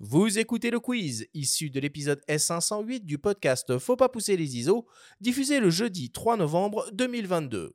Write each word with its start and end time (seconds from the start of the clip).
Vous 0.00 0.38
écoutez 0.38 0.70
le 0.70 0.78
quiz, 0.78 1.26
issu 1.34 1.70
de 1.70 1.80
l'épisode 1.80 2.20
S508 2.28 3.04
du 3.04 3.18
podcast 3.18 3.78
Faut 3.78 3.96
pas 3.96 4.08
pousser 4.08 4.36
les 4.36 4.56
ISO, 4.56 4.86
diffusé 5.20 5.58
le 5.58 5.70
jeudi 5.70 6.12
3 6.12 6.36
novembre 6.36 6.88
2022. 6.92 7.74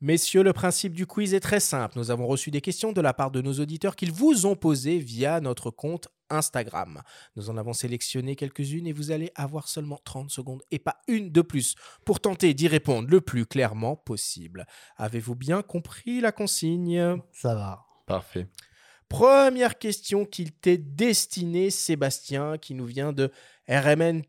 Messieurs, 0.00 0.44
le 0.44 0.52
principe 0.52 0.92
du 0.92 1.06
quiz 1.06 1.34
est 1.34 1.40
très 1.40 1.58
simple. 1.58 1.98
Nous 1.98 2.12
avons 2.12 2.28
reçu 2.28 2.52
des 2.52 2.60
questions 2.60 2.92
de 2.92 3.00
la 3.00 3.14
part 3.14 3.32
de 3.32 3.40
nos 3.40 3.54
auditeurs 3.54 3.96
qu'ils 3.96 4.12
vous 4.12 4.46
ont 4.46 4.54
posées 4.54 4.98
via 4.98 5.40
notre 5.40 5.70
compte 5.70 6.08
Instagram. 6.30 7.02
Nous 7.36 7.50
en 7.50 7.56
avons 7.56 7.72
sélectionné 7.72 8.36
quelques-unes 8.36 8.86
et 8.86 8.92
vous 8.92 9.10
allez 9.10 9.30
avoir 9.34 9.68
seulement 9.68 9.98
30 10.04 10.30
secondes 10.30 10.62
et 10.70 10.78
pas 10.78 10.96
une 11.08 11.30
de 11.30 11.42
plus 11.42 11.74
pour 12.04 12.20
tenter 12.20 12.54
d'y 12.54 12.68
répondre 12.68 13.08
le 13.08 13.20
plus 13.20 13.46
clairement 13.46 13.96
possible. 13.96 14.66
Avez-vous 14.96 15.34
bien 15.34 15.62
compris 15.62 16.20
la 16.20 16.32
consigne? 16.32 17.20
Ça 17.32 17.54
va. 17.54 17.84
Parfait. 18.06 18.46
Première 19.08 19.78
question 19.78 20.24
qu'il 20.24 20.52
t'est 20.52 20.78
destinée, 20.78 21.70
Sébastien, 21.70 22.58
qui 22.58 22.74
nous 22.74 22.86
vient 22.86 23.12
de 23.12 23.30
RMNTTR. 23.68 24.24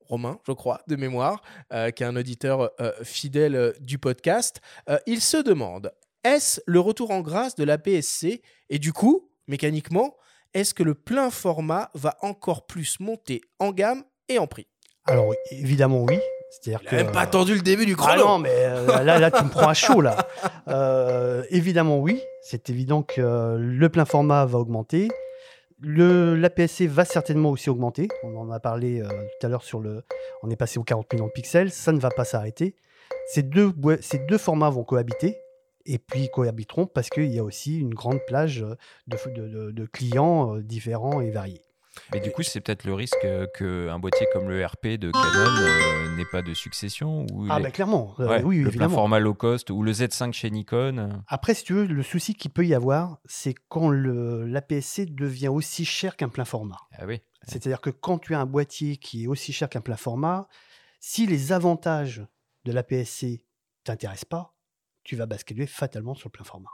Romain, 0.00 0.38
je 0.46 0.52
crois, 0.52 0.82
de 0.86 0.94
mémoire, 0.94 1.42
euh, 1.72 1.90
qui 1.90 2.04
est 2.04 2.06
un 2.06 2.14
auditeur 2.14 2.70
euh, 2.80 2.92
fidèle 3.02 3.56
euh, 3.56 3.72
du 3.80 3.98
podcast. 3.98 4.60
Euh, 4.88 4.98
il 5.06 5.20
se 5.20 5.38
demande 5.38 5.92
est-ce 6.22 6.60
le 6.66 6.80
retour 6.80 7.10
en 7.12 7.20
grâce 7.20 7.54
de 7.54 7.64
la 7.64 7.78
PSC 7.78 8.42
Et 8.68 8.78
du 8.78 8.92
coup, 8.92 9.30
mécaniquement, 9.48 10.16
est-ce 10.54 10.74
que 10.74 10.82
le 10.82 10.94
plein 10.94 11.30
format 11.30 11.90
va 11.94 12.16
encore 12.22 12.66
plus 12.66 13.00
monter 13.00 13.40
en 13.58 13.72
gamme 13.72 14.04
et 14.28 14.38
en 14.38 14.46
prix? 14.46 14.66
Alors, 15.06 15.32
évidemment, 15.50 16.02
oui. 16.02 16.18
C'est-à-dire 16.50 16.88
que. 16.88 16.94
même 16.96 17.12
pas 17.12 17.20
attendu 17.22 17.54
le 17.54 17.60
début 17.60 17.86
du 17.86 17.94
Ah 17.98 18.02
chrono. 18.02 18.24
non, 18.24 18.38
mais 18.38 18.50
euh, 18.52 19.02
là, 19.02 19.18
là, 19.18 19.30
tu 19.30 19.42
me 19.44 19.50
prends 19.50 19.68
à 19.68 19.74
chaud, 19.74 20.00
là. 20.00 20.16
Euh, 20.68 21.42
évidemment, 21.50 21.98
oui. 21.98 22.20
C'est 22.42 22.70
évident 22.70 23.02
que 23.02 23.20
euh, 23.20 23.56
le 23.58 23.88
plein 23.88 24.04
format 24.04 24.46
va 24.46 24.58
augmenter. 24.58 25.08
Le, 25.80 26.34
L'APS-C 26.36 26.86
va 26.86 27.04
certainement 27.04 27.50
aussi 27.50 27.68
augmenter. 27.68 28.08
On 28.22 28.36
en 28.36 28.50
a 28.50 28.60
parlé 28.60 29.00
euh, 29.00 29.08
tout 29.08 29.46
à 29.46 29.50
l'heure 29.50 29.62
sur 29.62 29.80
le. 29.80 30.02
On 30.42 30.50
est 30.50 30.56
passé 30.56 30.78
aux 30.78 30.84
40 30.84 31.12
millions 31.12 31.26
de 31.26 31.32
pixels. 31.32 31.70
Ça 31.70 31.92
ne 31.92 31.98
va 32.00 32.08
pas 32.10 32.24
s'arrêter. 32.24 32.74
Ces 33.28 33.42
deux, 33.42 33.72
ces 34.00 34.18
deux 34.20 34.38
formats 34.38 34.70
vont 34.70 34.84
cohabiter. 34.84 35.36
Et 35.86 35.98
puis 35.98 36.28
cohabiteront 36.28 36.86
parce 36.86 37.08
qu'il 37.10 37.32
y 37.32 37.38
a 37.38 37.44
aussi 37.44 37.78
une 37.78 37.94
grande 37.94 38.18
plage 38.26 38.58
de, 39.06 39.16
de- 39.34 39.48
de- 39.48 39.70
de 39.70 39.86
clients 39.86 40.56
différents 40.58 41.20
et 41.20 41.30
variés. 41.30 41.62
Mais 42.12 42.20
du 42.20 42.30
coup, 42.30 42.42
c'est 42.42 42.60
peut-être 42.60 42.84
le 42.84 42.92
risque 42.92 43.26
qu'un 43.56 43.98
boîtier 43.98 44.26
comme 44.34 44.50
le 44.50 44.62
RP 44.66 44.98
de 44.98 45.10
Canon 45.10 45.56
euh, 45.62 46.16
n'ait 46.16 46.26
pas 46.30 46.42
de 46.42 46.52
succession 46.52 47.24
ou 47.32 47.46
Ah, 47.48 47.56
les- 47.56 47.62
bah 47.64 47.70
clairement. 47.70 48.14
euh, 48.20 48.28
Ouais, 48.28 48.42
oui, 48.42 48.56
le 48.58 48.64
plein 48.64 48.68
évidemment. 48.70 48.94
format 48.96 49.18
low 49.18 49.32
cost 49.32 49.70
ou 49.70 49.82
le 49.82 49.92
Z5 49.92 50.32
chez 50.34 50.50
Nikon. 50.50 51.22
Après, 51.26 51.54
si 51.54 51.64
tu 51.64 51.72
veux, 51.72 51.86
le 51.86 52.02
souci 52.02 52.34
qu'il 52.34 52.50
peut 52.50 52.66
y 52.66 52.74
avoir, 52.74 53.18
c'est 53.24 53.54
quand 53.68 53.88
l'APS-C 53.90 55.06
devient 55.06 55.48
aussi 55.48 55.84
cher 55.84 56.16
qu'un 56.16 56.28
plein 56.28 56.44
format. 56.44 56.76
Ah 56.98 57.06
oui. 57.06 57.20
C'est-à-dire 57.44 57.80
que 57.80 57.90
quand 57.90 58.18
tu 58.18 58.34
as 58.34 58.40
un 58.40 58.46
boîtier 58.46 58.96
qui 58.96 59.24
est 59.24 59.26
aussi 59.26 59.52
cher 59.52 59.68
qu'un 59.68 59.80
plein 59.80 59.96
format, 59.96 60.48
si 61.00 61.26
les 61.26 61.52
avantages 61.52 62.26
de 62.64 62.72
l'APS-C 62.72 63.40
t'intéressent 63.84 64.24
pas, 64.26 64.55
tu 65.06 65.16
vas 65.16 65.26
basculer 65.26 65.66
fatalement 65.66 66.14
sur 66.14 66.28
le 66.28 66.32
plein 66.32 66.44
format. 66.44 66.70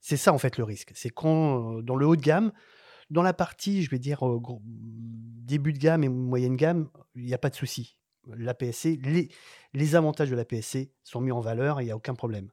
C'est 0.00 0.18
ça 0.18 0.32
en 0.32 0.38
fait 0.38 0.58
le 0.58 0.64
risque. 0.64 0.92
C'est 0.94 1.10
quand 1.10 1.78
euh, 1.78 1.82
dans 1.82 1.96
le 1.96 2.06
haut 2.06 2.16
de 2.16 2.20
gamme, 2.20 2.52
dans 3.08 3.22
la 3.22 3.32
partie, 3.32 3.82
je 3.82 3.90
vais 3.90 3.98
dire 3.98 4.26
euh, 4.26 4.40
début 4.62 5.72
de 5.72 5.78
gamme 5.78 6.04
et 6.04 6.08
moyenne 6.08 6.56
gamme, 6.56 6.90
il 7.14 7.24
n'y 7.24 7.34
a 7.34 7.38
pas 7.38 7.50
de 7.50 7.54
souci. 7.54 7.96
L'APS-C, 8.26 9.00
les, 9.02 9.30
les 9.72 9.94
avantages 9.96 10.30
de 10.30 10.36
l'APS-C 10.36 10.92
sont 11.02 11.20
mis 11.22 11.32
en 11.32 11.40
valeur 11.40 11.80
et 11.80 11.84
il 11.84 11.86
n'y 11.86 11.92
a 11.92 11.96
aucun 11.96 12.14
problème. 12.14 12.50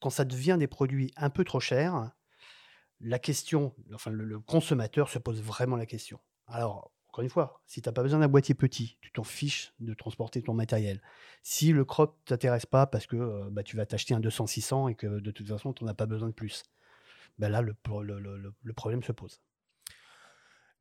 Quand 0.00 0.10
ça 0.10 0.24
devient 0.24 0.56
des 0.58 0.66
produits 0.66 1.12
un 1.16 1.28
peu 1.28 1.44
trop 1.44 1.60
chers, 1.60 2.10
la 3.00 3.18
question, 3.18 3.74
enfin 3.94 4.10
le, 4.10 4.24
le 4.24 4.40
consommateur 4.40 5.10
se 5.10 5.18
pose 5.18 5.42
vraiment 5.42 5.76
la 5.76 5.86
question. 5.86 6.18
Alors, 6.46 6.90
encore 7.10 7.24
une 7.24 7.30
fois, 7.30 7.60
si 7.66 7.82
tu 7.82 7.88
n'as 7.88 7.92
pas 7.92 8.02
besoin 8.02 8.20
d'un 8.20 8.28
boîtier 8.28 8.54
petit, 8.54 8.96
tu 9.00 9.10
t'en 9.10 9.24
fiches 9.24 9.72
de 9.80 9.94
transporter 9.94 10.42
ton 10.42 10.54
matériel. 10.54 11.02
Si 11.42 11.72
le 11.72 11.84
crop 11.84 12.16
ne 12.20 12.24
t'intéresse 12.28 12.66
pas 12.66 12.86
parce 12.86 13.06
que 13.06 13.16
euh, 13.16 13.48
bah, 13.50 13.64
tu 13.64 13.76
vas 13.76 13.84
t'acheter 13.84 14.14
un 14.14 14.20
200-600 14.20 14.90
et 14.90 14.94
que 14.94 15.18
de 15.18 15.30
toute 15.32 15.48
façon, 15.48 15.72
tu 15.72 15.82
n'en 15.84 15.90
as 15.90 15.94
pas 15.94 16.06
besoin 16.06 16.28
de 16.28 16.34
plus, 16.34 16.62
ben 17.38 17.48
là, 17.48 17.62
le- 17.62 17.74
le- 18.02 18.20
le- 18.20 18.54
le 18.62 18.72
problème 18.72 19.02
se 19.02 19.12
pose. 19.12 19.40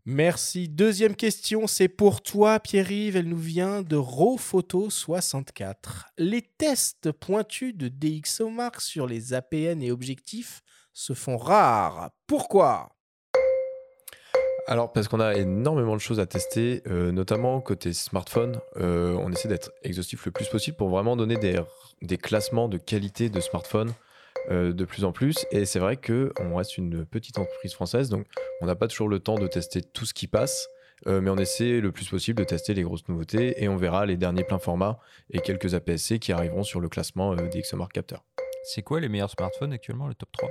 Merci. 0.06 0.70
Deuxième 0.70 1.16
question, 1.16 1.68
c'est 1.68 1.90
pour 1.90 2.22
toi, 2.22 2.60
Pierre-Yves. 2.60 3.18
Elle 3.18 3.28
nous 3.28 3.38
vient 3.38 3.82
de 3.82 3.98
Rawphoto64. 3.98 6.06
Les 6.18 6.42
tests 6.42 7.12
pointus 7.12 7.76
de 7.76 7.90
DxOMark 7.90 8.82
sur 8.82 9.08
les 9.08 9.34
APN 9.34 9.82
et 9.82 9.92
objectifs 9.92 10.62
se 10.94 11.14
font 11.14 11.38
rares. 11.38 12.12
Pourquoi? 12.28 12.96
Alors, 14.68 14.92
parce 14.92 15.08
qu'on 15.08 15.20
a 15.20 15.36
énormément 15.36 15.96
de 15.96 16.02
choses 16.02 16.20
à 16.20 16.26
tester, 16.26 16.84
euh, 16.88 17.12
notamment 17.12 17.62
côté 17.62 17.94
smartphone. 17.94 18.60
Euh, 18.78 19.16
on 19.20 19.32
essaie 19.32 19.48
d'être 19.48 19.72
exhaustif 19.84 20.26
le 20.26 20.32
plus 20.32 20.48
possible 20.48 20.78
pour 20.78 20.90
vraiment 20.90 21.16
donner 21.16 21.38
des, 21.38 22.18
classements 22.18 22.68
de 22.68 22.78
qualité 22.78 23.30
de 23.30 23.40
smartphone 23.40 23.92
euh, 24.52 24.74
de 24.74 24.86
plus 24.86 25.06
en 25.06 25.12
plus. 25.12 25.46
Et 25.52 25.66
c'est 25.66 25.80
vrai 25.80 25.98
qu'on 25.98 26.56
reste 26.56 26.78
une 26.78 27.06
petite 27.06 27.38
entreprise 27.38 27.74
française, 27.74 28.10
donc 28.10 28.26
on 28.62 28.66
n'a 28.66 28.76
pas 28.76 28.88
toujours 28.88 29.10
le 29.10 29.20
temps 29.20 29.36
de 29.36 29.48
tester 29.48 29.82
tout 29.82 30.06
ce 30.06 30.14
qui 30.14 30.28
passe. 30.28 30.68
mais 31.06 31.30
on 31.30 31.38
essaie 31.38 31.80
le 31.80 31.92
plus 31.92 32.10
possible 32.10 32.40
de 32.40 32.44
tester 32.44 32.74
les 32.74 32.84
grosses 32.84 33.08
nouveautés 33.08 33.64
et 33.64 33.70
on 33.70 33.78
verra 33.78 34.06
les 34.06 34.18
derniers 34.18 34.44
pleins 34.44 34.60
formats 34.60 35.00
et 35.32 35.40
quelques 35.40 35.74
APS-C 35.74 36.20
qui 36.20 36.34
arriveront 36.34 36.64
sur 36.64 36.82
le 36.82 36.90
classement 36.90 37.36
des 37.36 37.62
XMR 37.62 37.88
Capteurs. 37.94 38.26
C'est 38.64 38.82
quoi 38.82 39.00
les 39.00 39.08
meilleurs 39.08 39.30
smartphones 39.30 39.72
actuellement, 39.72 40.08
le 40.08 40.16
top 40.16 40.30
3 40.34 40.50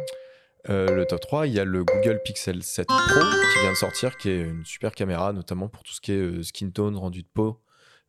Euh, 0.69 0.95
le 0.95 1.07
top 1.07 1.21
3, 1.21 1.47
il 1.47 1.55
y 1.55 1.61
a 1.61 1.65
le 1.65 1.85
Google 1.85 2.21
Pixel 2.25 2.63
7 2.63 2.87
Pro 2.87 3.21
qui 3.21 3.61
vient 3.61 3.73
de 3.73 3.77
sortir, 3.77 4.17
qui 4.17 4.31
est 4.31 4.41
une 4.41 4.65
super 4.65 4.93
caméra, 4.93 5.33
notamment 5.33 5.69
pour 5.69 5.83
tout 5.83 5.93
ce 5.93 6.01
qui 6.01 6.13
est 6.13 6.17
euh, 6.17 6.43
skin 6.43 6.71
tone, 6.71 6.97
rendu 6.97 7.23
de 7.23 7.29
peau, 7.33 7.61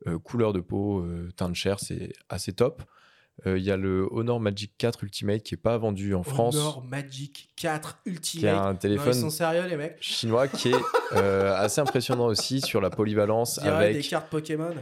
euh, 0.08 0.18
couleur 0.20 0.54
de 0.54 0.60
peau, 0.60 1.06
teint 1.36 1.50
de 1.50 1.56
chair, 1.56 1.80
c'est 1.80 2.14
assez 2.30 2.54
top. 2.54 2.84
Il 3.46 3.64
y 3.64 3.72
a 3.72 3.78
le 3.78 4.06
Honor 4.12 4.42
Magic 4.42 4.74
4 4.78 5.02
Ultimate 5.06 5.44
qui 5.44 5.54
est 5.54 5.58
pas 5.58 5.78
vendu 5.78 6.14
en 6.14 6.24
France, 6.24 6.58
Honor 6.58 6.84
Magic 6.84 7.48
4 7.56 8.02
qui 8.04 8.10
est 8.10 8.12
Ultimate. 8.12 8.54
un 8.54 8.66
Non, 8.66 8.74
ils 8.74 8.80
téléphone 8.80 9.14
sont 9.14 9.30
sérieux, 9.30 9.66
les 9.66 9.78
mecs 9.78 9.96
chinois 10.02 10.50
qui 10.50 10.74
est 10.74 11.16
assez 11.16 11.80
impressionnant 11.80 12.26
aussi 12.26 12.60
sur 12.60 12.82
la 12.82 12.90
polyvalence 12.90 13.58
dirait 13.62 13.94
des 13.94 14.00
avec 14.00 14.10
cartes 14.10 14.30
Pokémon. 14.30 14.76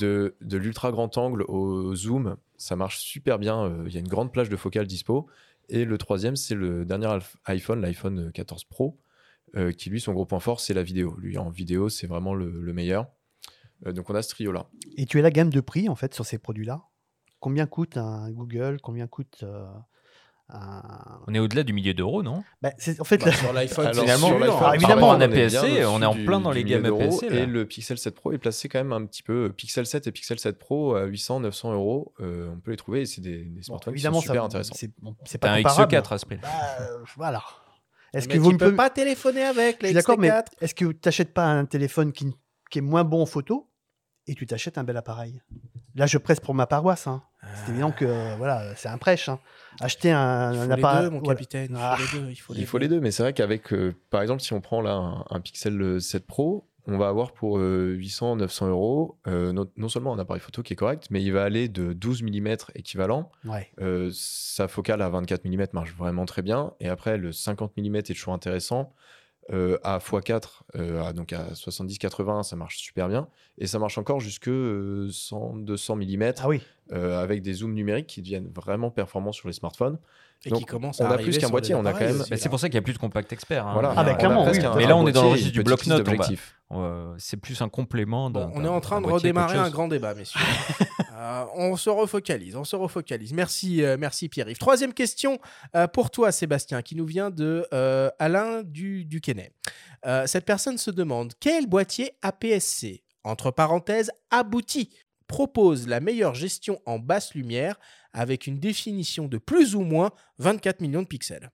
de, 0.00 0.34
de 0.38 0.56
l'ultra 0.58 0.90
grand 0.90 1.16
angle 1.16 1.44
au 1.48 1.94
zoom. 1.94 2.36
Ça 2.58 2.76
marche 2.76 2.98
super 2.98 3.38
bien. 3.38 3.72
Il 3.86 3.94
y 3.94 3.96
a 3.96 4.00
une 4.00 4.08
grande 4.08 4.32
plage 4.34 4.50
de 4.50 4.56
focale 4.56 4.86
dispo. 4.86 5.26
Et 5.68 5.84
le 5.84 5.98
troisième, 5.98 6.36
c'est 6.36 6.54
le 6.54 6.84
dernier 6.84 7.08
iPhone, 7.44 7.80
l'iPhone 7.80 8.32
14 8.32 8.64
Pro, 8.64 8.98
euh, 9.56 9.72
qui 9.72 9.90
lui, 9.90 10.00
son 10.00 10.12
gros 10.12 10.26
point 10.26 10.40
fort, 10.40 10.60
c'est 10.60 10.74
la 10.74 10.82
vidéo. 10.82 11.14
Lui, 11.18 11.38
en 11.38 11.50
vidéo, 11.50 11.88
c'est 11.88 12.06
vraiment 12.06 12.34
le, 12.34 12.60
le 12.60 12.72
meilleur. 12.72 13.06
Euh, 13.86 13.92
donc, 13.92 14.10
on 14.10 14.14
a 14.14 14.22
ce 14.22 14.30
trio-là. 14.30 14.68
Et 14.96 15.06
tu 15.06 15.18
as 15.18 15.22
la 15.22 15.30
gamme 15.30 15.50
de 15.50 15.60
prix 15.60 15.88
en 15.88 15.94
fait 15.94 16.14
sur 16.14 16.24
ces 16.24 16.38
produits-là? 16.38 16.82
Combien 17.40 17.66
coûte 17.66 17.96
un 17.96 18.30
Google? 18.30 18.78
Combien 18.82 19.06
coûte 19.06 19.40
euh. 19.42 19.66
On 20.50 21.34
est 21.34 21.38
au-delà 21.38 21.62
du 21.62 21.72
millier 21.74 21.92
d'euros, 21.94 22.22
non? 22.22 22.42
Bah, 22.62 22.70
c'est- 22.78 22.98
En 23.00 23.04
fait, 23.04 23.18
Bah, 23.18 23.26
la- 23.26 23.32
sur 23.32 23.52
l'iPhone, 23.52 23.92
finalement, 23.92 24.28
sur 24.28 24.42
Alors, 24.42 24.74
évidemment, 24.74 25.10
contre, 25.12 25.22
est 25.22 25.24
APS-C, 25.44 25.84
on 25.84 26.00
est 26.00 26.06
en 26.06 26.14
plein 26.14 26.38
du- 26.38 26.44
dans 26.44 26.50
les 26.50 26.64
gammes. 26.64 26.86
APS-C, 26.86 27.28
là. 27.28 27.36
Et 27.40 27.46
le 27.46 27.66
Pixel 27.66 27.98
7 27.98 28.14
Pro 28.14 28.32
est 28.32 28.38
placé 28.38 28.68
quand 28.68 28.78
même 28.78 28.92
un 28.92 29.04
petit 29.04 29.22
peu. 29.22 29.52
Pixel 29.54 29.84
7 29.86 30.06
et 30.06 30.12
Pixel 30.12 30.38
7 30.38 30.58
Pro 30.58 30.94
à 30.94 31.04
800, 31.04 31.40
900 31.40 31.72
euros. 31.74 32.14
euh, 32.20 32.48
on 32.52 32.60
peut 32.60 32.70
les 32.70 32.76
trouver 32.78 33.02
et 33.02 33.06
c'est 33.06 33.20
des, 33.20 33.44
des 33.44 33.56
bon, 33.56 33.62
smartphones 33.62 33.94
qui 33.94 34.00
sont 34.00 34.20
super 34.20 34.34
ça- 34.42 34.44
intéressants. 34.46 34.74
c'est 35.24 35.38
pas 35.38 35.50
un 35.52 35.56
comparable. 35.58 35.92
XE4 35.92 36.12
à 36.14 36.18
ce 36.18 36.26
prix. 36.26 36.36
Bah, 36.36 36.48
euh, 36.80 36.98
voilà. 37.16 37.42
Est-ce 38.14 38.26
Mais 38.26 38.34
que 38.34 38.38
tu 38.38 38.42
vous 38.44 38.52
ne 38.52 38.56
peux 38.56 38.64
pouvez 38.66 38.76
pas 38.76 38.88
téléphoner 38.90 39.42
avec, 39.42 39.82
les 39.82 39.92
d'accord, 39.92 40.16
mais 40.18 40.28
XT4 40.30 40.46
est-ce 40.62 40.74
que 40.74 40.86
tu 40.86 40.98
n'achètes 41.04 41.34
pas 41.34 41.44
un 41.44 41.66
téléphone 41.66 42.12
qui, 42.12 42.34
qui 42.70 42.78
est 42.78 42.82
moins 42.82 43.04
bon 43.04 43.20
en 43.22 43.26
photo 43.26 43.68
et 44.26 44.34
tu 44.34 44.46
t'achètes 44.46 44.78
un 44.78 44.84
bel 44.84 44.96
appareil? 44.96 45.42
Là, 45.94 46.06
je 46.06 46.16
presse 46.16 46.40
pour 46.40 46.54
ma 46.54 46.66
paroisse. 46.66 47.06
hein. 47.06 47.22
C'est 47.64 47.70
évident 47.72 47.92
que 47.92 48.04
euh, 48.04 48.34
voilà, 48.36 48.74
c'est 48.76 48.88
un 48.88 48.98
prêche. 48.98 49.28
hein. 49.28 49.38
Acheter 49.80 50.10
un, 50.10 50.52
Il 50.52 50.56
faut 50.56 50.62
un 50.62 50.66
les 50.66 50.72
appareil. 50.72 51.02
deux, 51.04 51.10
mon 51.10 51.18
voilà. 51.20 51.34
capitaine. 51.34 51.70
Il 51.70 51.76
faut 51.76 51.82
Ah. 51.82 51.96
les 51.98 52.20
deux. 52.20 52.30
Il 52.30 52.36
faut 52.36 52.52
les 52.54 52.60
Il 52.60 52.66
faut 52.66 52.78
les 52.78 52.88
deux, 52.88 53.00
mais 53.00 53.10
c'est 53.10 53.22
vrai 53.22 53.32
qu'avec, 53.32 53.72
euh, 53.72 53.94
par 54.10 54.22
exemple, 54.22 54.42
si 54.42 54.52
on 54.52 54.60
prend 54.60 54.80
là 54.80 54.94
un, 54.94 55.24
un 55.30 55.40
Pixel 55.40 56.00
7 56.00 56.26
Pro, 56.26 56.66
on 56.90 56.96
va 56.98 57.08
avoir 57.08 57.32
pour 57.32 57.58
euh, 57.58 57.92
800, 57.96 58.36
900 58.36 58.68
euros 58.68 59.18
euh, 59.26 59.52
non, 59.52 59.66
non 59.76 59.88
seulement 59.90 60.14
un 60.14 60.18
appareil 60.18 60.40
photo 60.40 60.62
qui 60.62 60.72
est 60.72 60.76
correct, 60.76 61.08
mais 61.10 61.22
il 61.22 61.32
va 61.32 61.44
aller 61.44 61.68
de 61.68 61.92
12 61.92 62.22
mm 62.22 62.56
équivalent. 62.74 63.30
Ouais. 63.44 63.70
Euh, 63.80 64.10
sa 64.12 64.68
focale 64.68 65.02
à 65.02 65.08
24 65.10 65.44
mm 65.44 65.66
marche 65.74 65.94
vraiment 65.94 66.24
très 66.24 66.42
bien. 66.42 66.72
Et 66.80 66.88
après, 66.88 67.18
le 67.18 67.30
50 67.30 67.72
mm 67.76 67.96
est 67.96 68.02
toujours 68.14 68.32
intéressant. 68.34 68.92
Euh, 69.50 69.78
à 69.82 69.98
x4, 69.98 70.62
euh, 70.76 71.02
à- 71.02 71.12
donc 71.14 71.32
à 71.32 71.54
70-80, 71.54 72.42
ça 72.42 72.54
marche 72.54 72.76
super 72.78 73.08
bien. 73.08 73.28
Et 73.56 73.66
ça 73.66 73.78
marche 73.78 73.96
encore 73.96 74.20
jusque 74.20 74.48
euh, 74.48 75.08
100, 75.10 75.56
200 75.56 75.96
mm 75.96 76.32
Ah 76.40 76.48
oui. 76.48 76.60
euh, 76.92 77.22
avec 77.22 77.40
des 77.40 77.54
zooms 77.54 77.72
numériques 77.72 78.06
qui 78.08 78.20
deviennent 78.20 78.50
vraiment 78.54 78.90
performants 78.90 79.32
sur 79.32 79.48
les 79.48 79.54
smartphones. 79.54 79.98
Et 80.44 80.50
Donc, 80.50 80.60
qui 80.60 80.64
commence 80.66 81.00
on 81.00 81.06
a 81.06 81.16
plus 81.16 81.38
qu'un 81.38 81.48
boîtier, 81.48 81.74
on 81.74 81.84
a 81.86 81.92
quand 81.92 82.00
même- 82.00 82.18
Bah, 82.30 82.36
c'est 82.36 82.48
pour 82.50 82.60
ça 82.60 82.68
qu'il 82.68 82.74
n'y 82.74 82.78
a 82.78 82.82
plus 82.82 82.92
de 82.92 82.98
compact 82.98 83.32
expert. 83.32 83.66
hein. 83.66 83.72
Voilà, 83.72 83.94
Ah, 83.96 84.04
bah, 84.04 84.14
clairement, 84.14 84.46
oui. 84.48 84.58
Mais 84.76 84.86
là, 84.86 84.96
on 84.96 85.06
est 85.06 85.12
dans 85.12 85.22
le 85.22 85.28
registre 85.30 85.52
du 85.52 85.64
petite 85.64 86.04
Euh, 86.70 87.14
c'est 87.18 87.38
plus 87.38 87.62
un 87.62 87.68
complément. 87.68 88.30
Bon, 88.30 88.50
on 88.54 88.64
est 88.64 88.68
en 88.68 88.80
train 88.80 89.00
de 89.00 89.06
redémarrer 89.06 89.56
un 89.56 89.70
grand 89.70 89.88
débat, 89.88 90.14
messieurs. 90.14 90.40
Euh, 91.18 91.44
on 91.56 91.74
se 91.74 91.90
refocalise, 91.90 92.54
on 92.54 92.62
se 92.62 92.76
refocalise. 92.76 93.32
Merci, 93.32 93.82
euh, 93.82 93.96
merci 93.98 94.28
Pierre-Yves. 94.28 94.58
Troisième 94.58 94.94
question 94.94 95.40
pour 95.92 96.12
toi, 96.12 96.30
Sébastien, 96.30 96.80
qui 96.80 96.94
nous 96.94 97.06
vient 97.06 97.30
de 97.30 97.66
Alain 98.20 98.62
du. 98.62 99.04
Euh, 100.06 100.26
cette 100.26 100.44
personne 100.44 100.78
se 100.78 100.90
demande 100.90 101.32
quel 101.40 101.66
boîtier 101.66 102.12
APS-C, 102.22 103.02
entre 103.24 103.50
parenthèses 103.50 104.10
abouti, 104.30 104.90
propose 105.26 105.88
la 105.88 106.00
meilleure 106.00 106.34
gestion 106.34 106.80
en 106.86 106.98
basse 106.98 107.34
lumière 107.34 107.78
avec 108.12 108.46
une 108.46 108.58
définition 108.58 109.26
de 109.26 109.38
plus 109.38 109.74
ou 109.74 109.80
moins 109.80 110.10
24 110.38 110.80
millions 110.80 111.02
de 111.02 111.06
pixels? 111.06 111.50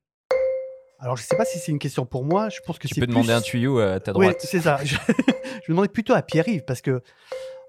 Alors, 1.04 1.16
je 1.18 1.22
sais 1.22 1.36
pas 1.36 1.44
si 1.44 1.58
c'est 1.58 1.70
une 1.70 1.78
question 1.78 2.06
pour 2.06 2.24
moi. 2.24 2.48
Je 2.48 2.60
pense 2.66 2.78
que 2.78 2.88
Tu 2.88 2.94
peux 2.98 3.06
demander 3.06 3.26
plus- 3.28 3.34
un 3.34 3.40
tuyau 3.42 3.78
à 3.78 4.00
ta 4.00 4.12
Oui, 4.12 4.24
droite. 4.26 4.38
c'est 4.40 4.60
ça. 4.60 4.78
Je, 4.84 4.96
je 4.96 5.70
demandais 5.72 5.88
plutôt 5.88 6.14
à 6.14 6.22
Pierre-Yves 6.22 6.64
parce 6.64 6.80
que 6.80 7.02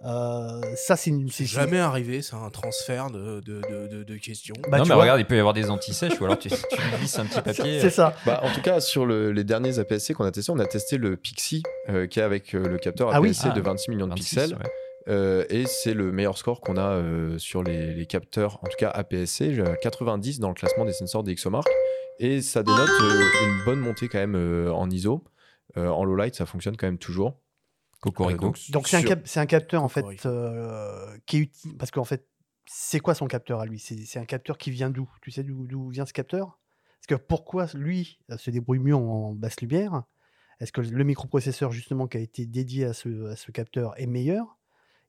euh, 0.05 0.61
ça, 0.75 0.95
c'est 0.95 1.09
une. 1.09 1.29
C'est 1.29 1.45
c'est- 1.45 1.45
jamais 1.53 1.79
arrivé, 1.79 2.21
c'est 2.21 2.35
un 2.35 2.49
transfert 2.49 3.09
de, 3.11 3.41
de, 3.41 3.61
de- 3.69 3.87
de- 3.87 4.03
de 4.03 4.15
questions. 4.17 4.53
Bah, 4.69 4.77
non, 4.77 4.85
mais 4.85 4.93
vois, 4.93 5.01
regarde, 5.03 5.19
il 5.19 5.25
peut 5.25 5.35
y 5.35 5.39
avoir 5.39 5.53
des 5.53 5.69
anti-sèches 5.69 6.19
ou 6.21 6.25
alors 6.25 6.37
tu, 6.39 6.49
tu 6.49 6.55
glisses 6.99 7.17
un 7.19 7.25
petit 7.25 7.41
papier. 7.41 7.79
C'est 7.81 7.89
ça. 7.89 8.13
Bah, 8.25 8.39
en 8.43 8.51
tout 8.53 8.61
cas, 8.61 8.79
sur 8.79 9.05
le- 9.05 9.31
les 9.31 9.43
derniers 9.43 9.79
APS-C 9.79 10.13
qu'on 10.13 10.25
a 10.25 10.31
testés, 10.31 10.51
on 10.51 10.59
a 10.59 10.65
testé 10.65 10.97
le 10.97 11.17
Pixie, 11.17 11.63
euh, 11.89 12.07
qui 12.07 12.19
est 12.19 12.23
avec 12.23 12.53
euh, 12.55 12.65
le 12.67 12.77
capteur 12.77 13.09
Ah 13.13 13.19
oui. 13.21 13.29
APS-C 13.29 13.49
de 13.49 13.59
Ah, 13.59 13.69
26 13.69 13.91
millions 13.91 14.05
de 14.07 14.11
26, 14.11 14.23
pixels. 14.35 14.53
ouais. 14.57 14.69
Euh, 15.07 15.45
et 15.49 15.65
c'est 15.67 15.93
le 15.93 16.11
meilleur 16.11 16.37
score 16.37 16.61
qu'on 16.61 16.77
a 16.77 16.89
euh, 16.93 17.37
sur 17.37 17.61
les, 17.63 17.93
les 17.93 18.05
capteurs, 18.05 18.59
en 18.63 18.67
tout 18.67 18.77
cas 18.77 18.89
APS-C, 18.89 19.53
j'ai 19.53 19.63
90 19.81 20.39
dans 20.39 20.49
le 20.49 20.55
classement 20.55 20.83
des 20.85 20.93
sensors 20.93 21.23
d'Ixomark. 21.23 21.67
Et 22.19 22.41
ça 22.41 22.63
dénote 22.63 22.89
euh, 22.89 23.21
une 23.45 23.65
bonne 23.65 23.79
montée 23.79 24.07
quand 24.07 24.19
même 24.19 24.35
euh, 24.35 24.71
en 24.73 24.89
ISO. 24.89 25.23
Euh, 25.77 25.89
en 25.89 26.05
low 26.05 26.15
light, 26.15 26.35
ça 26.35 26.45
fonctionne 26.45 26.77
quand 26.77 26.87
même 26.87 26.97
toujours. 26.97 27.41
Cocorico. 27.99 28.47
Euh, 28.47 28.71
donc, 28.71 28.87
c'est 28.87 28.97
un, 28.97 29.03
cap- 29.03 29.27
un 29.35 29.45
capteur, 29.45 29.83
en 29.83 29.89
fait, 29.89 30.25
euh, 30.25 31.17
qui 31.25 31.37
est 31.37 31.39
utile. 31.41 31.77
Parce 31.77 31.91
qu'en 31.91 32.05
fait, 32.05 32.27
c'est 32.65 32.99
quoi 32.99 33.15
son 33.15 33.27
capteur 33.27 33.59
à 33.59 33.65
lui? 33.65 33.79
C'est 33.79 33.97
c'est 34.05 34.19
un 34.19 34.25
capteur 34.25 34.57
qui 34.57 34.71
vient 34.71 34.89
d'où? 34.89 35.09
Tu 35.21 35.31
sais 35.31 35.43
d'où 35.43 35.67
d'où 35.67 35.89
vient 35.89 36.05
ce 36.05 36.13
capteur? 36.13 36.59
Parce 36.99 37.19
que 37.19 37.25
pourquoi 37.25 37.67
lui 37.73 38.19
se 38.37 38.49
débrouille 38.49 38.79
mieux 38.79 38.95
en 38.95 39.33
basse 39.33 39.59
lumière? 39.61 40.03
Est-ce 40.59 40.71
que 40.71 40.81
le 40.81 41.03
microprocesseur, 41.03 41.71
justement, 41.71 42.07
qui 42.07 42.17
a 42.17 42.21
été 42.21 42.45
dédié 42.45 42.85
à 42.85 42.93
ce, 42.93 43.31
à 43.31 43.35
ce 43.35 43.51
capteur 43.51 43.93
est 43.99 44.07
meilleur? 44.07 44.57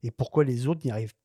Et 0.03 0.11
pourquoi 0.11 0.43
les 0.43 0.67
autres 0.67 0.81
n'y 0.83 0.91
arrivent 0.91 1.13
pas 1.13 1.19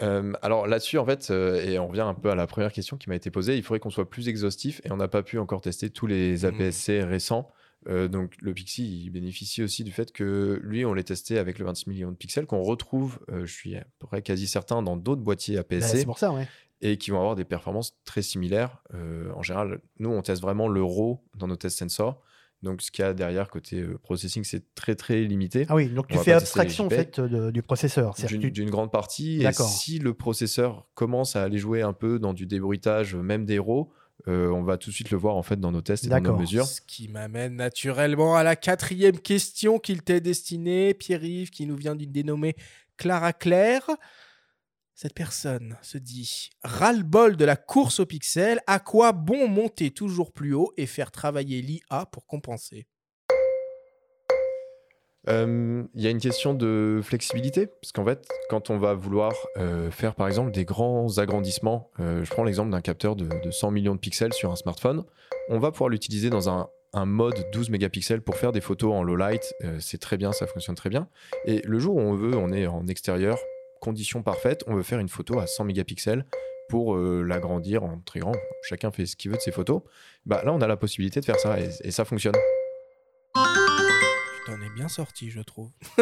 Euh, 0.00 0.32
alors 0.42 0.66
là-dessus, 0.66 0.98
en 0.98 1.04
fait, 1.04 1.30
euh, 1.30 1.60
et 1.62 1.78
on 1.78 1.88
revient 1.88 2.02
un 2.02 2.14
peu 2.14 2.30
à 2.30 2.34
la 2.34 2.46
première 2.46 2.72
question 2.72 2.96
qui 2.96 3.08
m'a 3.08 3.16
été 3.16 3.30
posée, 3.30 3.56
il 3.56 3.62
faudrait 3.62 3.80
qu'on 3.80 3.90
soit 3.90 4.08
plus 4.08 4.28
exhaustif 4.28 4.80
et 4.84 4.92
on 4.92 4.96
n'a 4.96 5.08
pas 5.08 5.22
pu 5.22 5.38
encore 5.38 5.60
tester 5.60 5.90
tous 5.90 6.06
les 6.06 6.44
APS-C 6.44 7.02
récents. 7.04 7.50
Euh, 7.88 8.08
donc 8.08 8.34
le 8.40 8.52
Pixie, 8.52 9.04
il 9.04 9.10
bénéficie 9.10 9.62
aussi 9.62 9.84
du 9.84 9.92
fait 9.92 10.12
que 10.12 10.60
lui, 10.62 10.84
on 10.84 10.94
l'a 10.94 11.02
testé 11.02 11.38
avec 11.38 11.58
le 11.58 11.64
26 11.64 11.88
millions 11.88 12.10
de 12.10 12.16
pixels 12.16 12.46
qu'on 12.46 12.62
retrouve, 12.62 13.18
euh, 13.30 13.46
je 13.46 13.52
suis 13.52 13.76
à 13.76 13.84
peu 13.98 14.06
près 14.06 14.22
quasi 14.22 14.46
certain, 14.46 14.82
dans 14.82 14.96
d'autres 14.96 15.22
boîtiers 15.22 15.56
Bah, 15.56 15.60
APS-C 15.60 15.98
C'est 15.98 16.04
pour 16.04 16.18
ça, 16.18 16.32
ouais. 16.32 16.48
et 16.80 16.98
qui 16.98 17.10
vont 17.10 17.18
avoir 17.18 17.36
des 17.36 17.44
performances 17.44 17.96
très 18.04 18.22
similaires. 18.22 18.82
Euh, 18.94 19.30
en 19.34 19.42
général, 19.42 19.80
nous, 19.98 20.10
on 20.10 20.22
teste 20.22 20.42
vraiment 20.42 20.68
le 20.68 20.82
RAW 20.82 21.22
dans 21.36 21.46
nos 21.46 21.56
tests 21.56 21.78
sensors. 21.78 22.20
Donc 22.62 22.82
ce 22.82 22.90
qu'il 22.90 23.04
y 23.04 23.08
a 23.08 23.14
derrière 23.14 23.48
côté 23.50 23.80
euh, 23.80 23.98
processing, 24.02 24.42
c'est 24.42 24.74
très 24.74 24.96
très 24.96 25.22
limité. 25.22 25.64
Ah 25.68 25.76
oui, 25.76 25.88
donc 25.88 26.06
On 26.10 26.16
tu 26.16 26.24
fais 26.24 26.32
abstraction, 26.32 26.86
en 26.86 26.90
fait, 26.90 27.20
de- 27.20 27.50
du 27.52 27.62
processeur. 27.62 28.14
D'une 28.28 28.50
tu- 28.52 28.64
grande 28.64 28.90
partie. 28.90 29.38
Et 29.40 29.42
D'accord. 29.44 29.68
si 29.68 29.98
le 30.00 30.12
processeur 30.12 30.86
commence 30.94 31.36
à 31.36 31.44
aller 31.44 31.58
jouer 31.58 31.82
un 31.82 31.92
peu 31.92 32.18
dans 32.18 32.34
du 32.34 32.46
débruitage, 32.46 33.14
même 33.14 33.44
des 33.44 33.60
RAW, 33.60 33.92
euh, 34.26 34.50
on 34.50 34.64
va 34.64 34.76
tout 34.76 34.90
de 34.90 34.94
suite 34.94 35.12
le 35.12 35.16
voir 35.16 35.36
en 35.36 35.44
fait 35.44 35.60
dans 35.60 35.70
nos 35.70 35.80
tests 35.82 36.04
et 36.04 36.08
dans 36.08 36.16
nos 36.16 36.22
D'accord. 36.22 36.40
mesures. 36.40 36.66
Ce 36.66 36.80
qui 36.80 37.06
m'amène 37.06 37.54
naturellement 37.54 38.34
à 38.34 38.42
la 38.42 38.56
quatrième 38.56 39.20
question 39.20 39.78
qu'il 39.78 40.02
t'est 40.02 40.20
destinée, 40.20 40.94
Pierre-Yves, 40.94 41.50
qui 41.50 41.64
nous 41.66 41.76
vient 41.76 41.94
d'une 41.94 42.10
dénommée 42.10 42.56
Clara 42.96 43.32
Claire. 43.32 43.88
Cette 45.00 45.14
personne 45.14 45.76
se 45.80 45.96
dit 45.96 46.50
ras-le-bol 46.64 47.36
de 47.36 47.44
la 47.44 47.54
course 47.54 48.00
au 48.00 48.04
pixel, 48.04 48.58
à 48.66 48.80
quoi 48.80 49.12
bon 49.12 49.46
monter 49.46 49.92
toujours 49.92 50.32
plus 50.32 50.54
haut 50.54 50.72
et 50.76 50.86
faire 50.86 51.12
travailler 51.12 51.62
l'IA 51.62 52.06
pour 52.10 52.26
compenser? 52.26 52.88
Euh, 55.28 55.84
Il 55.94 56.02
y 56.02 56.08
a 56.08 56.10
une 56.10 56.18
question 56.18 56.52
de 56.52 56.98
flexibilité, 57.00 57.68
parce 57.68 57.92
qu'en 57.92 58.04
fait, 58.04 58.26
quand 58.50 58.70
on 58.70 58.78
va 58.78 58.94
vouloir 58.94 59.32
euh, 59.56 59.88
faire 59.92 60.16
par 60.16 60.26
exemple 60.26 60.50
des 60.50 60.64
grands 60.64 61.18
agrandissements, 61.18 61.92
euh, 62.00 62.24
je 62.24 62.30
prends 62.32 62.42
l'exemple 62.42 62.72
d'un 62.72 62.80
capteur 62.80 63.14
de, 63.14 63.28
de 63.28 63.50
100 63.52 63.70
millions 63.70 63.94
de 63.94 64.00
pixels 64.00 64.32
sur 64.32 64.50
un 64.50 64.56
smartphone, 64.56 65.04
on 65.48 65.60
va 65.60 65.70
pouvoir 65.70 65.90
l'utiliser 65.90 66.28
dans 66.28 66.50
un, 66.50 66.70
un 66.92 67.06
mode 67.06 67.46
12 67.52 67.70
mégapixels 67.70 68.20
pour 68.20 68.34
faire 68.34 68.50
des 68.50 68.60
photos 68.60 68.92
en 68.92 69.04
low 69.04 69.14
light, 69.14 69.54
c'est 69.78 69.98
très 69.98 70.16
bien, 70.16 70.32
ça 70.32 70.48
fonctionne 70.48 70.74
très 70.74 70.90
bien. 70.90 71.06
Et 71.44 71.62
le 71.64 71.78
jour 71.78 71.94
où 71.94 72.00
on 72.00 72.14
veut, 72.14 72.34
on 72.34 72.50
est 72.50 72.66
en 72.66 72.88
extérieur, 72.88 73.38
conditions 73.80 74.22
parfaites, 74.22 74.64
on 74.66 74.74
veut 74.74 74.82
faire 74.82 74.98
une 74.98 75.08
photo 75.08 75.38
à 75.38 75.46
100 75.46 75.64
mégapixels 75.64 76.24
pour 76.68 76.96
euh, 76.96 77.22
l'agrandir 77.22 77.82
en 77.84 77.98
très 78.00 78.20
grand, 78.20 78.34
chacun 78.62 78.90
fait 78.90 79.06
ce 79.06 79.16
qu'il 79.16 79.30
veut 79.30 79.36
de 79.36 79.42
ses 79.42 79.52
photos, 79.52 79.82
bah, 80.26 80.42
là 80.44 80.52
on 80.52 80.60
a 80.60 80.66
la 80.66 80.76
possibilité 80.76 81.20
de 81.20 81.24
faire 81.24 81.38
ça 81.40 81.58
et, 81.58 81.70
et 81.82 81.90
ça 81.90 82.04
fonctionne. 82.04 82.34
Tu 83.34 83.40
t'en 84.46 84.60
es 84.60 84.70
bien 84.74 84.88
sorti, 84.88 85.30
je 85.30 85.40
trouve. 85.40 85.70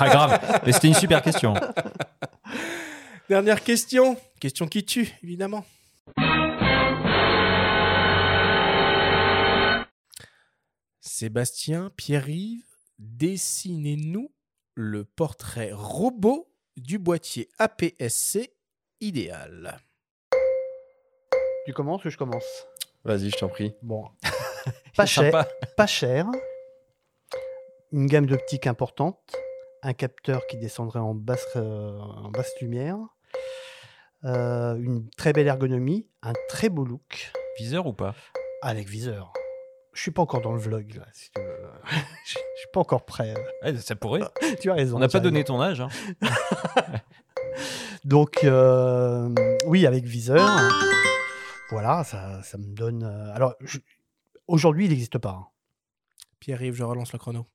Ah, 0.00 0.08
grave. 0.08 0.60
Mais 0.66 0.72
c'était 0.72 0.88
une 0.88 0.94
super 0.94 1.22
question. 1.22 1.54
Dernière 3.28 3.62
question, 3.62 4.16
question 4.40 4.66
qui 4.66 4.84
tue, 4.84 5.12
évidemment. 5.22 5.64
Sébastien, 11.00 11.90
Pierre-Yves, 11.96 12.64
dessinez-nous 12.98 14.30
le 14.74 15.04
portrait 15.04 15.72
robot 15.72 16.48
du 16.80 16.98
boîtier 16.98 17.48
APS-C 17.58 18.52
idéal. 19.00 19.78
Tu 21.66 21.72
commences 21.72 22.04
ou 22.04 22.10
je 22.10 22.16
commence? 22.16 22.66
Vas-y, 23.04 23.30
je 23.30 23.36
t'en 23.36 23.48
prie. 23.48 23.74
Bon. 23.82 24.04
pas, 24.96 25.06
cher, 25.06 25.24
Sympa. 25.24 25.48
pas 25.76 25.86
cher. 25.86 26.26
Une 27.92 28.06
gamme 28.06 28.26
d'optique 28.26 28.66
importante. 28.66 29.34
Un 29.82 29.92
capteur 29.92 30.46
qui 30.46 30.56
descendrait 30.56 30.98
en 30.98 31.14
basse, 31.14 31.46
euh, 31.56 31.98
en 31.98 32.30
basse 32.30 32.52
lumière. 32.60 32.96
euh, 34.24 34.74
une 34.76 35.08
très 35.10 35.32
belle 35.32 35.46
ergonomie. 35.46 36.08
Un 36.22 36.32
très 36.48 36.68
beau 36.68 36.84
look. 36.84 37.30
Viseur 37.58 37.86
ou 37.86 37.92
pas? 37.92 38.14
Avec 38.62 38.88
viseur. 38.88 39.32
Je 39.98 40.02
suis 40.04 40.10
pas 40.12 40.22
encore 40.22 40.40
dans 40.42 40.52
le 40.52 40.60
vlog 40.60 40.94
là. 40.94 41.06
si 41.12 41.28
tu 41.32 41.40
veux. 41.40 41.56
Je 42.24 42.30
suis 42.30 42.68
pas 42.72 42.78
encore 42.78 43.04
prêt. 43.04 43.34
Ouais, 43.64 43.76
Ça 43.78 43.96
pourrait. 43.96 44.20
Tu 44.60 44.70
as 44.70 44.74
raison. 44.74 44.94
On 44.96 45.00
n'a 45.00 45.08
pas 45.08 45.18
as 45.18 45.20
donné 45.20 45.40
raison. 45.40 45.54
ton 45.56 45.60
âge. 45.60 45.80
hein. 45.80 45.88
Donc, 48.04 48.44
euh, 48.44 49.28
oui, 49.66 49.86
avec 49.86 50.04
viseur. 50.04 50.48
Voilà, 51.70 52.04
ça, 52.04 52.40
ça 52.44 52.58
me 52.58 52.64
donne. 52.76 53.02
euh, 53.02 53.34
alors, 53.34 53.56
je- 53.60 53.78
aujourd'hui, 54.46 54.84
il 54.84 54.90
n'existe 54.90 55.18
pas. 55.18 55.30
hein. 55.30 55.46
Pierre-Yves, 56.38 56.74
je 56.74 56.84
relance 56.84 57.12
le 57.12 57.18
chrono. 57.18 57.46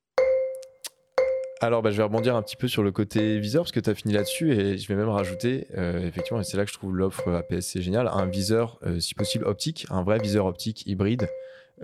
Alors, 1.62 1.80
bah, 1.80 1.90
je 1.90 1.96
vais 1.96 2.02
rebondir 2.02 2.36
un 2.36 2.42
petit 2.42 2.56
peu 2.56 2.68
sur 2.68 2.82
le 2.82 2.92
côté 2.92 3.38
viseur 3.40 3.62
parce 3.62 3.72
que 3.72 3.80
tu 3.80 3.88
as 3.88 3.94
fini 3.94 4.12
là-dessus 4.12 4.52
et 4.52 4.76
je 4.76 4.86
vais 4.86 4.96
même 4.96 5.08
rajouter, 5.08 5.66
euh, 5.78 6.06
effectivement, 6.06 6.40
et 6.40 6.44
c'est 6.44 6.58
là 6.58 6.66
que 6.66 6.70
je 6.70 6.76
trouve 6.76 6.94
l'offre 6.94 7.32
APS-C 7.32 7.80
géniale, 7.80 8.06
un 8.12 8.26
viseur, 8.26 8.78
euh, 8.82 9.00
si 9.00 9.14
possible, 9.14 9.46
optique, 9.46 9.86
un 9.88 10.02
vrai 10.02 10.18
viseur 10.18 10.44
optique 10.44 10.86
hybride 10.86 11.26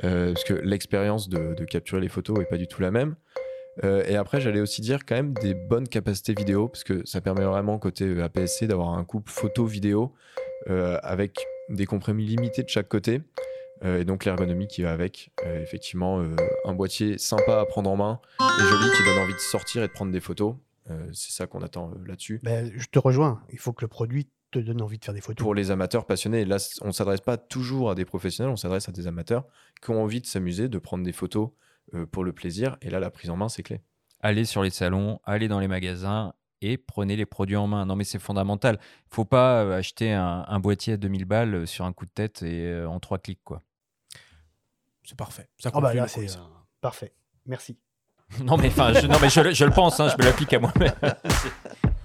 euh, 0.05 0.33
parce 0.33 0.45
que 0.45 0.55
l'expérience 0.55 1.29
de, 1.29 1.65
capturer 1.65 2.01
les 2.01 2.09
photos 2.09 2.39
est 2.41 2.49
pas 2.49 2.57
du 2.57 2.67
tout 2.67 2.81
la 2.83 2.91
même. 2.91 3.17
Euh, 3.85 4.05
et 4.07 4.17
après, 4.17 4.41
j'allais 4.41 4.61
aussi 4.61 4.81
dire 4.81 5.05
quand 5.07 5.15
même 5.15 5.35
des 5.35 5.55
bonnes 5.55 5.89
capacités 5.89 6.35
vidéo 6.35 6.69
parce 6.69 6.85
que 6.85 7.05
ça 7.07 7.21
permet 7.21 7.45
vraiment, 7.45 7.79
côté 7.79 8.21
APS-C, 8.21 8.67
d'avoir 8.67 8.91
un 8.91 9.05
couple 9.05 9.31
photo-vidéo 9.31 10.13
euh, 10.69 10.99
avec 11.03 11.39
des 11.69 11.87
compromis 11.87 12.25
limités 12.25 12.63
de 12.63 12.69
chaque 12.69 12.89
côté. 12.89 13.23
Et 13.83 14.05
donc 14.05 14.27
l'ergonomie 14.27 14.67
qui 14.67 14.83
va 14.83 14.93
avec. 14.93 15.31
Effectivement, 15.43 16.23
un 16.67 16.75
boîtier 16.75 17.17
sympa 17.17 17.61
à 17.61 17.65
prendre 17.65 17.89
en 17.89 17.97
main 17.97 18.21
et 18.39 18.63
joli 18.63 18.91
qui 18.95 19.03
donne 19.05 19.19
envie 19.21 19.33
de 19.33 19.39
sortir 19.39 19.83
et 19.83 19.87
de 19.87 19.93
prendre 19.93 20.13
des 20.13 20.21
photos. 20.21 20.57
C'est 21.15 21.33
ça 21.33 21.47
qu'on 21.47 21.63
attend 21.63 21.91
là-dessus. 22.05 22.41
Ben, 22.43 22.71
je 22.77 22.87
te 22.89 22.99
rejoins. 22.99 23.43
Il 23.51 23.59
faut 23.59 23.73
que 23.73 23.83
le 23.83 23.89
produit 23.89 24.29
te 24.51 24.59
donne 24.59 24.83
envie 24.83 24.99
de 24.99 25.05
faire 25.05 25.15
des 25.15 25.21
photos. 25.21 25.43
Pour 25.43 25.55
les 25.55 25.71
amateurs 25.71 26.07
passionnés, 26.07 26.45
là, 26.45 26.57
on 26.83 26.89
ne 26.89 26.93
s'adresse 26.93 27.21
pas 27.21 27.37
toujours 27.37 27.91
à 27.91 27.95
des 27.95 28.05
professionnels, 28.05 28.53
on 28.53 28.57
s'adresse 28.57 28.89
à 28.89 28.93
des 28.93 29.07
amateurs 29.07 29.45
qui 29.83 29.91
ont 29.91 30.03
envie 30.03 30.21
de 30.21 30.27
s'amuser, 30.27 30.69
de 30.69 30.79
prendre 30.79 31.05
des 31.05 31.13
photos 31.13 31.51
euh, 31.95 32.07
pour 32.07 32.25
le 32.25 32.33
plaisir. 32.33 32.77
Et 32.83 32.91
là, 32.91 33.01
la 33.01 33.11
prise 33.11 33.31
en 33.31 33.37
main, 33.37 33.49
c'est 33.49 33.63
clé. 33.63 33.81
Allez 34.21 34.45
sur 34.45 34.63
les 34.63 34.71
salons, 34.71 35.21
allez 35.25 35.49
dans 35.49 35.61
les 35.61 35.69
magasins 35.69 36.35
et 36.61 36.77
prenez 36.77 37.17
les 37.17 37.25
produits 37.27 37.57
en 37.57 37.67
main. 37.67 37.87
Non, 37.87 37.97
mais 37.97 38.05
c'est 38.05 38.19
fondamental. 38.19 38.79
Il 39.11 39.15
faut 39.15 39.25
pas 39.25 39.63
euh, 39.65 39.79
acheter 39.79 40.13
un, 40.13 40.45
un 40.47 40.61
boîtier 40.61 40.93
à 40.95 40.97
2000 40.99 41.25
balles 41.25 41.55
euh, 41.55 41.67
sur 41.67 41.85
un 41.87 41.93
coup 41.93 42.05
de 42.05 42.11
tête 42.11 42.43
et 42.43 42.67
euh, 42.67 42.87
en 42.89 43.01
trois 43.01 43.19
clics. 43.19 43.41
quoi. 43.45 43.63
C'est 45.05 45.17
parfait. 45.17 45.49
Ça 45.59 45.71
bah 45.71 45.95
là, 45.95 46.03
le 46.03 46.09
c'est 46.09 46.31
euh, 46.37 46.41
parfait. 46.81 47.15
Merci. 47.47 47.79
Non, 48.45 48.57
mais, 48.57 48.69
enfin, 48.69 48.93
je, 48.93 49.09
non, 49.09 49.17
mais 49.21 49.29
je, 49.29 49.41
le- 49.41 49.53
je 49.53 49.65
le 49.65 49.73
pense, 49.73 49.99
hein, 49.99 50.09
je 50.09 50.17
me 50.23 50.29
l'applique 50.29 50.53
à 50.53 50.61
moi-même. 50.61 50.93